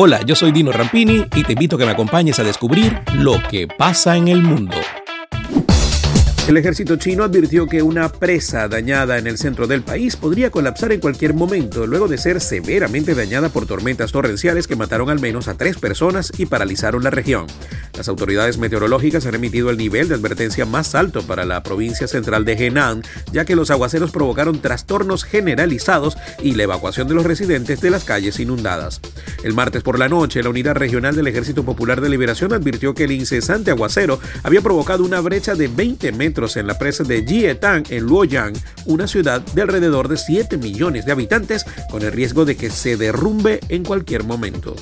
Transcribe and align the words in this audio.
Hola, 0.00 0.22
yo 0.22 0.36
soy 0.36 0.52
Dino 0.52 0.70
Rampini 0.70 1.26
y 1.34 1.42
te 1.42 1.54
invito 1.54 1.74
a 1.74 1.78
que 1.80 1.84
me 1.84 1.90
acompañes 1.90 2.38
a 2.38 2.44
descubrir 2.44 3.00
lo 3.14 3.42
que 3.50 3.66
pasa 3.66 4.16
en 4.16 4.28
el 4.28 4.44
mundo. 4.44 4.76
El 6.46 6.56
ejército 6.56 6.94
chino 6.94 7.24
advirtió 7.24 7.66
que 7.66 7.82
una 7.82 8.08
presa 8.08 8.68
dañada 8.68 9.18
en 9.18 9.26
el 9.26 9.38
centro 9.38 9.66
del 9.66 9.82
país 9.82 10.14
podría 10.14 10.50
colapsar 10.50 10.92
en 10.92 11.00
cualquier 11.00 11.34
momento, 11.34 11.84
luego 11.84 12.06
de 12.06 12.16
ser 12.16 12.40
severamente 12.40 13.16
dañada 13.16 13.48
por 13.48 13.66
tormentas 13.66 14.12
torrenciales 14.12 14.68
que 14.68 14.76
mataron 14.76 15.10
al 15.10 15.18
menos 15.18 15.48
a 15.48 15.54
tres 15.54 15.76
personas 15.78 16.32
y 16.38 16.46
paralizaron 16.46 17.02
la 17.02 17.10
región. 17.10 17.48
Las 17.98 18.06
autoridades 18.06 18.58
meteorológicas 18.58 19.26
han 19.26 19.34
emitido 19.34 19.70
el 19.70 19.76
nivel 19.76 20.06
de 20.06 20.14
advertencia 20.14 20.64
más 20.64 20.94
alto 20.94 21.22
para 21.22 21.44
la 21.44 21.64
provincia 21.64 22.06
central 22.06 22.44
de 22.44 22.52
Henan, 22.52 23.02
ya 23.32 23.44
que 23.44 23.56
los 23.56 23.72
aguaceros 23.72 24.12
provocaron 24.12 24.60
trastornos 24.60 25.24
generalizados 25.24 26.16
y 26.40 26.52
la 26.52 26.62
evacuación 26.62 27.08
de 27.08 27.14
los 27.14 27.24
residentes 27.24 27.80
de 27.80 27.90
las 27.90 28.04
calles 28.04 28.38
inundadas. 28.38 29.00
El 29.42 29.54
martes 29.54 29.82
por 29.82 29.98
la 29.98 30.08
noche, 30.08 30.44
la 30.44 30.50
Unidad 30.50 30.76
Regional 30.76 31.16
del 31.16 31.26
Ejército 31.26 31.64
Popular 31.64 32.00
de 32.00 32.08
Liberación 32.08 32.52
advirtió 32.52 32.94
que 32.94 33.02
el 33.02 33.10
incesante 33.10 33.72
aguacero 33.72 34.20
había 34.44 34.60
provocado 34.60 35.02
una 35.02 35.18
brecha 35.18 35.56
de 35.56 35.66
20 35.66 36.12
metros 36.12 36.56
en 36.56 36.68
la 36.68 36.78
presa 36.78 37.02
de 37.02 37.26
Jietang 37.26 37.82
en 37.90 38.04
Luoyang, 38.04 38.54
una 38.86 39.08
ciudad 39.08 39.40
de 39.40 39.62
alrededor 39.62 40.06
de 40.06 40.18
7 40.18 40.56
millones 40.56 41.04
de 41.04 41.10
habitantes, 41.10 41.66
con 41.90 42.02
el 42.02 42.12
riesgo 42.12 42.44
de 42.44 42.56
que 42.56 42.70
se 42.70 42.96
derrumbe 42.96 43.58
en 43.68 43.82
cualquier 43.82 44.22
momento. 44.22 44.76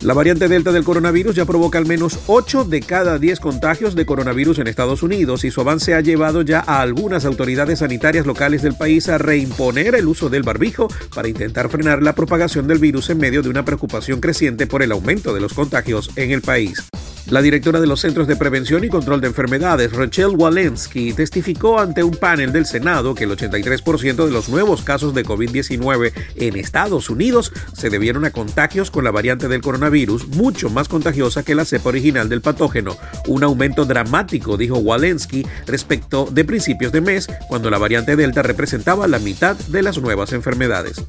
La 0.00 0.14
variante 0.14 0.46
Delta 0.46 0.70
del 0.70 0.84
coronavirus 0.84 1.34
ya 1.34 1.44
provoca 1.44 1.76
al 1.76 1.86
menos 1.86 2.20
8 2.28 2.64
de 2.64 2.82
cada 2.82 3.18
10 3.18 3.40
contagios 3.40 3.96
de 3.96 4.06
coronavirus 4.06 4.60
en 4.60 4.68
Estados 4.68 5.02
Unidos 5.02 5.42
y 5.44 5.50
su 5.50 5.60
avance 5.60 5.94
ha 5.94 6.00
llevado 6.00 6.42
ya 6.42 6.60
a 6.60 6.82
algunas 6.82 7.24
autoridades 7.24 7.80
sanitarias 7.80 8.24
locales 8.24 8.62
del 8.62 8.76
país 8.76 9.08
a 9.08 9.18
reimponer 9.18 9.96
el 9.96 10.06
uso 10.06 10.28
del 10.28 10.44
barbijo 10.44 10.86
para 11.12 11.26
intentar 11.26 11.68
frenar 11.68 12.00
la 12.00 12.14
propagación 12.14 12.68
del 12.68 12.78
virus 12.78 13.10
en 13.10 13.18
medio 13.18 13.42
de 13.42 13.48
una 13.48 13.64
preocupación 13.64 14.20
creciente 14.20 14.68
por 14.68 14.84
el 14.84 14.92
aumento 14.92 15.34
de 15.34 15.40
los 15.40 15.52
contagios 15.52 16.10
en 16.14 16.30
el 16.30 16.42
país. 16.42 16.88
La 17.30 17.42
directora 17.42 17.78
de 17.78 17.86
los 17.86 18.00
Centros 18.00 18.26
de 18.26 18.36
Prevención 18.36 18.84
y 18.84 18.88
Control 18.88 19.20
de 19.20 19.26
Enfermedades, 19.26 19.92
Rachel 19.92 20.28
Walensky, 20.28 21.12
testificó 21.12 21.78
ante 21.78 22.02
un 22.02 22.16
panel 22.16 22.52
del 22.52 22.64
Senado 22.64 23.14
que 23.14 23.24
el 23.24 23.30
83% 23.30 24.24
de 24.24 24.30
los 24.30 24.48
nuevos 24.48 24.82
casos 24.82 25.12
de 25.12 25.26
COVID-19 25.26 26.12
en 26.36 26.56
Estados 26.56 27.10
Unidos 27.10 27.52
se 27.74 27.90
debieron 27.90 28.24
a 28.24 28.30
contagios 28.30 28.90
con 28.90 29.04
la 29.04 29.10
variante 29.10 29.46
del 29.46 29.60
coronavirus, 29.60 30.28
mucho 30.28 30.70
más 30.70 30.88
contagiosa 30.88 31.42
que 31.42 31.54
la 31.54 31.66
cepa 31.66 31.90
original 31.90 32.30
del 32.30 32.40
patógeno. 32.40 32.96
Un 33.26 33.44
aumento 33.44 33.84
dramático, 33.84 34.56
dijo 34.56 34.78
Walensky, 34.78 35.46
respecto 35.66 36.30
de 36.32 36.46
principios 36.46 36.92
de 36.92 37.02
mes, 37.02 37.28
cuando 37.46 37.68
la 37.68 37.76
variante 37.76 38.16
Delta 38.16 38.42
representaba 38.42 39.06
la 39.06 39.18
mitad 39.18 39.54
de 39.54 39.82
las 39.82 39.98
nuevas 39.98 40.32
enfermedades. 40.32 41.04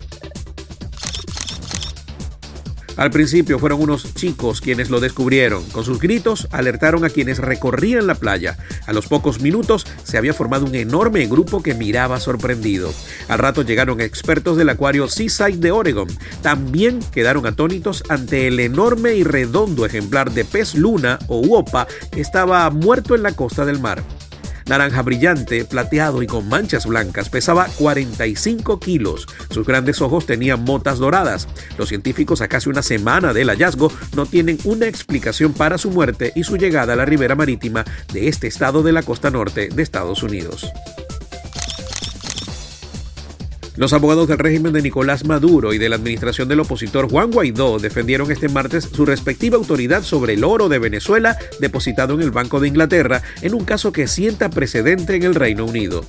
Al 3.00 3.12
principio 3.12 3.60
fueron 3.60 3.82
unos 3.82 4.14
chicos 4.14 4.60
quienes 4.60 4.90
lo 4.90 5.00
descubrieron. 5.00 5.64
Con 5.70 5.86
sus 5.86 6.00
gritos 6.00 6.50
alertaron 6.52 7.06
a 7.06 7.10
quienes 7.10 7.38
recorrían 7.38 8.08
la 8.08 8.16
playa. 8.16 8.58
A 8.88 8.92
los 8.92 9.08
pocos 9.08 9.40
minutos 9.40 9.88
se 10.04 10.18
había 10.18 10.34
formado 10.34 10.66
un 10.66 10.76
enorme 10.76 11.26
grupo 11.28 11.64
que 11.64 11.74
miraba 11.74 12.20
sorprendido. 12.20 12.94
Al 13.30 13.40
rato 13.40 13.62
llegaron 13.62 14.02
expertos 14.02 14.58
del 14.58 14.68
acuario 14.68 15.08
Seaside 15.08 15.60
de 15.60 15.72
Oregon. 15.72 16.10
También 16.42 17.00
quedaron 17.14 17.46
atónitos 17.46 18.04
ante 18.10 18.48
el 18.48 18.60
enorme 18.60 19.14
y 19.14 19.24
redondo 19.24 19.86
ejemplar 19.86 20.32
de 20.32 20.44
pez 20.44 20.76
luna 20.76 21.20
o 21.28 21.40
uopa 21.40 21.88
que 22.12 22.20
estaba 22.20 22.70
muerto 22.70 23.16
en 23.16 23.24
la 23.24 23.32
costa 23.32 23.64
del 23.64 23.80
mar 23.80 24.04
naranja 24.70 25.02
brillante, 25.02 25.66
plateado 25.66 26.24
y 26.24 26.28
con 26.28 26.48
manchas 26.48 26.86
blancas, 26.86 27.30
pesaba 27.30 27.68
45 27.78 28.80
kilos. 28.80 29.28
Sus 29.50 29.68
grandes 29.68 30.02
ojos 30.02 30.26
tenían 30.26 30.64
motas 30.64 31.00
doradas. 31.00 31.48
Los 31.78 31.90
científicos 31.90 32.42
a 32.42 32.48
casi 32.48 32.70
una 32.70 32.84
semana 32.84 33.34
del 33.34 33.50
hallazgo 33.50 33.92
no 34.16 34.26
tienen 34.26 34.60
una 34.64 34.88
explicación 34.88 35.54
para 35.54 35.78
su 35.78 35.92
muerte 35.92 36.32
y 36.36 36.44
su 36.44 36.56
llegada 36.56 36.94
a 36.94 36.96
la 36.96 37.06
ribera 37.06 37.36
marítima 37.36 37.84
de 38.14 38.30
este 38.30 38.48
estado 38.48 38.84
de 38.84 38.94
la 38.94 39.04
costa 39.04 39.30
norte 39.30 39.70
de 39.70 39.84
Estados 39.84 40.24
Unidos. 40.24 40.72
Los 43.80 43.94
abogados 43.94 44.28
del 44.28 44.40
régimen 44.40 44.74
de 44.74 44.82
Nicolás 44.82 45.24
Maduro 45.24 45.74
y 45.74 45.78
de 45.78 45.88
la 45.88 45.96
administración 45.96 46.50
del 46.50 46.60
opositor 46.60 47.10
Juan 47.10 47.32
Guaidó 47.32 47.80
defendieron 47.80 48.30
este 48.30 48.50
martes 48.50 48.90
su 48.92 49.06
respectiva 49.06 49.56
autoridad 49.56 50.04
sobre 50.04 50.34
el 50.34 50.44
oro 50.44 50.68
de 50.68 50.80
Venezuela 50.80 51.38
depositado 51.62 52.14
en 52.16 52.22
el 52.22 52.32
Banco 52.32 52.60
de 52.60 52.68
Inglaterra 52.68 53.22
en 53.42 53.54
un 53.54 53.64
caso 53.64 53.94
que 53.94 54.08
sienta 54.08 54.50
precedente 54.50 55.16
en 55.16 55.24
el 55.24 55.34
Reino 55.34 55.64
Unido. 55.64 56.04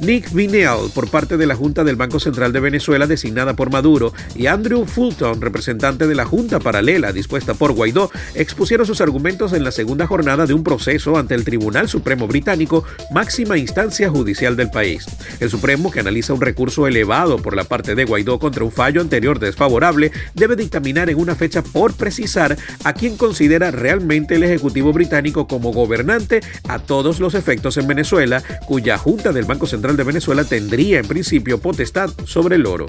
Nick 0.00 0.32
Vineal, 0.32 0.90
por 0.92 1.10
parte 1.10 1.36
de 1.36 1.46
la 1.46 1.54
Junta 1.54 1.84
del 1.84 1.94
Banco 1.94 2.18
Central 2.18 2.52
de 2.52 2.58
Venezuela 2.58 3.06
designada 3.06 3.54
por 3.54 3.70
Maduro, 3.70 4.12
y 4.34 4.46
Andrew 4.46 4.84
Fulton, 4.84 5.40
representante 5.40 6.08
de 6.08 6.16
la 6.16 6.24
Junta 6.24 6.58
Paralela 6.58 7.12
dispuesta 7.12 7.54
por 7.54 7.70
Guaidó, 7.70 8.10
expusieron 8.34 8.84
sus 8.84 9.00
argumentos 9.00 9.52
en 9.52 9.62
la 9.62 9.70
segunda 9.70 10.08
jornada 10.08 10.44
de 10.46 10.54
un 10.54 10.64
proceso 10.64 11.16
ante 11.16 11.36
el 11.36 11.44
Tribunal 11.44 11.88
Supremo 11.88 12.26
Británico, 12.26 12.82
máxima 13.12 13.58
instancia 13.58 14.10
judicial 14.10 14.56
del 14.56 14.70
país. 14.70 15.06
El 15.38 15.50
Supremo, 15.50 15.92
que 15.92 16.00
analiza 16.00 16.34
un 16.34 16.40
recurso 16.40 16.88
elevado 16.88 17.11
por 17.42 17.54
la 17.54 17.64
parte 17.64 17.94
de 17.94 18.06
Guaidó 18.06 18.38
contra 18.38 18.64
un 18.64 18.72
fallo 18.72 19.02
anterior 19.02 19.38
desfavorable, 19.38 20.12
debe 20.32 20.56
dictaminar 20.56 21.10
en 21.10 21.18
una 21.18 21.34
fecha 21.34 21.62
por 21.62 21.92
precisar 21.92 22.56
a 22.84 22.94
quien 22.94 23.18
considera 23.18 23.70
realmente 23.70 24.36
el 24.36 24.42
Ejecutivo 24.44 24.94
británico 24.94 25.46
como 25.46 25.72
gobernante 25.72 26.40
a 26.68 26.78
todos 26.78 27.20
los 27.20 27.34
efectos 27.34 27.76
en 27.76 27.86
Venezuela, 27.86 28.42
cuya 28.66 28.96
Junta 28.96 29.30
del 29.32 29.44
Banco 29.44 29.66
Central 29.66 29.98
de 29.98 30.04
Venezuela 30.04 30.44
tendría 30.44 31.00
en 31.00 31.06
principio 31.06 31.60
potestad 31.60 32.08
sobre 32.24 32.56
el 32.56 32.64
oro. 32.64 32.86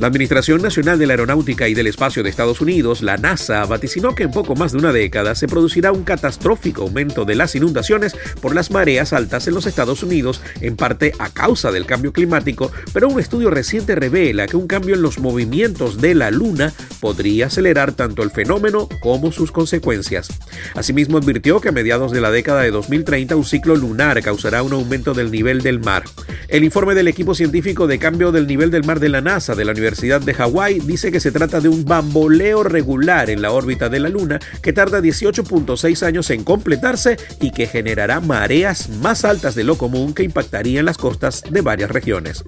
La 0.00 0.06
Administración 0.06 0.62
Nacional 0.62 0.98
de 0.98 1.06
la 1.06 1.12
Aeronáutica 1.12 1.68
y 1.68 1.74
del 1.74 1.86
Espacio 1.86 2.22
de 2.22 2.30
Estados 2.30 2.62
Unidos, 2.62 3.02
la 3.02 3.18
NASA, 3.18 3.66
vaticinó 3.66 4.14
que 4.14 4.22
en 4.22 4.30
poco 4.30 4.54
más 4.54 4.72
de 4.72 4.78
una 4.78 4.94
década 4.94 5.34
se 5.34 5.46
producirá 5.46 5.92
un 5.92 6.04
catastrófico 6.04 6.84
aumento 6.84 7.26
de 7.26 7.34
las 7.34 7.54
inundaciones 7.54 8.16
por 8.40 8.54
las 8.54 8.70
mareas 8.70 9.12
altas 9.12 9.46
en 9.46 9.52
los 9.52 9.66
Estados 9.66 10.02
Unidos, 10.02 10.40
en 10.62 10.76
parte 10.76 11.12
a 11.18 11.28
causa 11.28 11.70
del 11.70 11.84
cambio 11.84 12.14
climático, 12.14 12.72
pero 12.94 13.08
un 13.08 13.20
estudio 13.20 13.50
reciente 13.50 13.94
revela 13.94 14.46
que 14.46 14.56
un 14.56 14.66
cambio 14.66 14.94
en 14.94 15.02
los 15.02 15.18
movimientos 15.18 16.00
de 16.00 16.14
la 16.14 16.30
Luna 16.30 16.72
podría 17.00 17.48
acelerar 17.48 17.92
tanto 17.92 18.22
el 18.22 18.30
fenómeno 18.30 18.88
como 19.00 19.32
sus 19.32 19.52
consecuencias. 19.52 20.30
Asimismo, 20.74 21.18
advirtió 21.18 21.60
que 21.60 21.68
a 21.68 21.72
mediados 21.72 22.10
de 22.10 22.22
la 22.22 22.30
década 22.30 22.62
de 22.62 22.70
2030 22.70 23.36
un 23.36 23.44
ciclo 23.44 23.76
lunar 23.76 24.22
causará 24.22 24.62
un 24.62 24.72
aumento 24.72 25.12
del 25.12 25.30
nivel 25.30 25.60
del 25.60 25.78
mar. 25.78 26.04
El 26.48 26.64
informe 26.64 26.94
del 26.94 27.06
equipo 27.06 27.34
científico 27.34 27.86
de 27.86 27.98
cambio 27.98 28.32
del 28.32 28.46
nivel 28.46 28.70
del 28.70 28.84
mar 28.84 28.98
de 28.98 29.10
la 29.10 29.20
NASA 29.20 29.54
de 29.54 29.66
la 29.66 29.72
Universidad 29.90 30.20
de 30.20 30.34
Hawái 30.34 30.78
dice 30.78 31.10
que 31.10 31.18
se 31.18 31.32
trata 31.32 31.60
de 31.60 31.68
un 31.68 31.84
bamboleo 31.84 32.62
regular 32.62 33.28
en 33.28 33.42
la 33.42 33.50
órbita 33.50 33.88
de 33.88 33.98
la 33.98 34.08
Luna 34.08 34.38
que 34.62 34.72
tarda 34.72 35.00
18.6 35.00 36.06
años 36.06 36.30
en 36.30 36.44
completarse 36.44 37.16
y 37.40 37.50
que 37.50 37.66
generará 37.66 38.20
mareas 38.20 38.88
más 38.88 39.24
altas 39.24 39.56
de 39.56 39.64
lo 39.64 39.76
común 39.76 40.14
que 40.14 40.22
impactarían 40.22 40.84
las 40.84 40.96
costas 40.96 41.42
de 41.50 41.60
varias 41.60 41.90
regiones. 41.90 42.44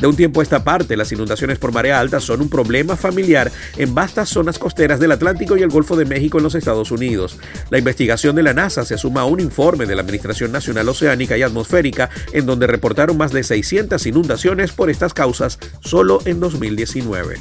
De 0.00 0.06
un 0.06 0.16
tiempo 0.16 0.40
a 0.40 0.42
esta 0.42 0.64
parte, 0.64 0.96
las 0.96 1.12
inundaciones 1.12 1.58
por 1.58 1.72
marea 1.72 2.00
alta 2.00 2.20
son 2.20 2.40
un 2.40 2.48
problema 2.48 2.96
familiar 2.96 3.52
en 3.76 3.94
vastas 3.94 4.30
zonas 4.30 4.58
costeras 4.58 4.98
del 4.98 5.12
Atlántico 5.12 5.56
y 5.56 5.62
el 5.62 5.68
Golfo 5.68 5.94
de 5.94 6.06
México 6.06 6.38
en 6.38 6.44
los 6.44 6.54
Estados 6.54 6.90
Unidos. 6.90 7.38
La 7.68 7.78
investigación 7.78 8.34
de 8.34 8.42
la 8.42 8.54
NASA 8.54 8.84
se 8.84 8.96
suma 8.96 9.22
a 9.22 9.26
un 9.26 9.40
informe 9.40 9.84
de 9.84 9.94
la 9.94 10.00
Administración 10.00 10.52
Nacional 10.52 10.88
Oceánica 10.88 11.36
y 11.36 11.42
Atmosférica 11.42 12.08
en 12.32 12.46
donde 12.46 12.66
reportaron 12.66 13.18
más 13.18 13.32
de 13.32 13.42
600 13.42 14.04
inundaciones 14.06 14.72
por 14.72 14.88
estas 14.88 15.12
causas 15.12 15.58
solo 15.80 16.20
en 16.24 16.40
2019. 16.40 17.36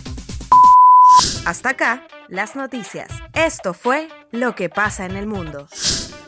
Hasta 1.46 1.70
acá, 1.70 2.04
las 2.28 2.56
noticias. 2.56 3.10
Esto 3.34 3.74
fue 3.74 4.08
Lo 4.32 4.54
que 4.54 4.70
pasa 4.70 5.06
en 5.06 5.16
el 5.16 5.28
mundo. 5.28 5.68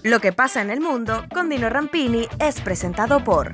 Lo 0.03 0.19
que 0.19 0.31
pasa 0.31 0.61
en 0.61 0.71
el 0.71 0.79
mundo 0.79 1.25
con 1.33 1.49
Dino 1.49 1.69
Rampini 1.69 2.27
es 2.39 2.61
presentado 2.61 3.23
por... 3.23 3.53